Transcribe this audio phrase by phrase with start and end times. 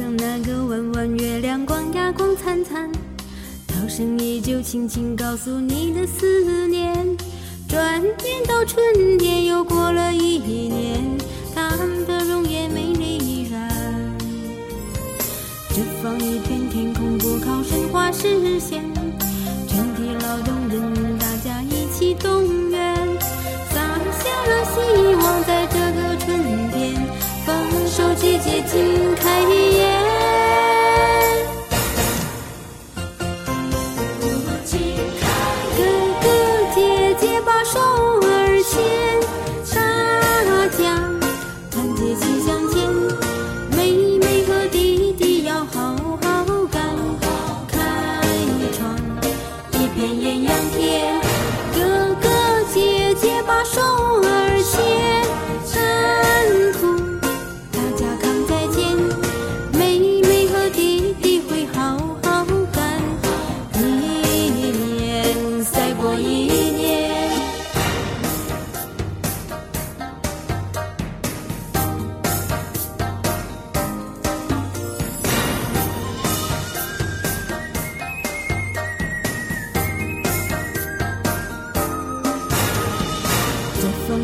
[0.00, 2.90] 像那个弯弯月亮光呀，光灿灿，
[3.66, 6.94] 涛声依旧轻轻告诉你的思念。
[7.68, 11.02] 转眼到春天，又过了一年，
[11.54, 13.68] 他们的容颜美丽依然。
[15.68, 18.82] 这方一片天空，不靠神话实现，
[19.68, 22.96] 全体劳动人民大家一起动员，
[23.68, 25.89] 撒下了希望，在这
[53.72, 53.99] 说。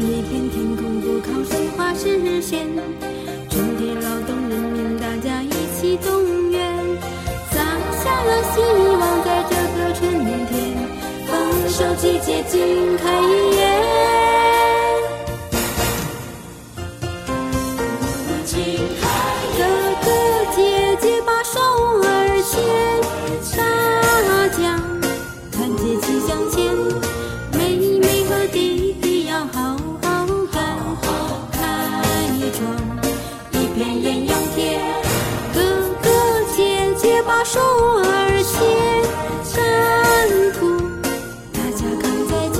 [0.06, 2.64] 一片天空，不靠神话实现。
[3.50, 6.62] 全体劳动人民，大家一起动员，
[7.50, 7.56] 撒
[8.04, 8.60] 下了希
[9.00, 10.00] 望，在这个春
[10.46, 10.54] 天，
[11.26, 11.34] 丰
[11.68, 13.20] 收季节尽开
[13.56, 13.56] 颜。
[37.48, 38.58] 手儿牵，
[39.54, 39.56] 甘
[40.58, 40.60] 苦
[41.52, 42.58] 大家扛在肩。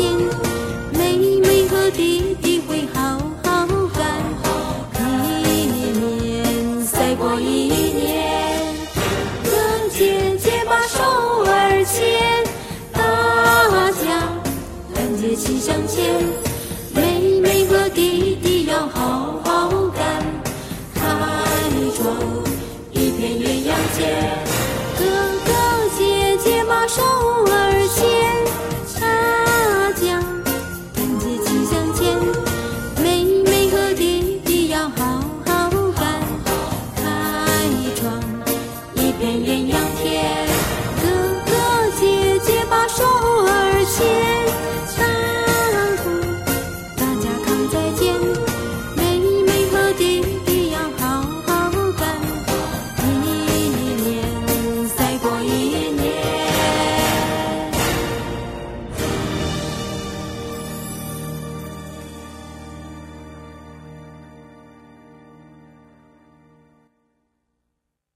[0.93, 3.99] 妹妹和弟弟会好好干，
[5.43, 8.77] 一年赛过一年。
[9.43, 9.51] 哥
[9.91, 11.03] 姐姐把手
[11.47, 12.47] 儿牵，
[12.93, 14.29] 大家
[14.95, 16.46] 团结齐向前。